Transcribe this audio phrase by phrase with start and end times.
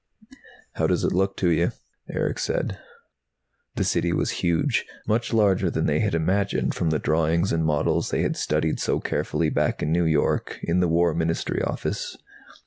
[0.77, 1.73] "How does it look to you?"
[2.09, 2.79] Erick said.
[3.75, 8.09] The City was huge, much larger than they had imagined from the drawings and models
[8.09, 12.17] they had studied so carefully back in New York, in the War Ministry Office.